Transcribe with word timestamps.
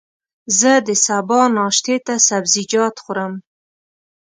زه 0.59 0.71
د 0.87 0.89
سبا 1.05 1.41
ناشتې 1.57 1.95
ته 2.05 2.13
سبزيجات 2.29 2.95
خورم. 3.03 3.33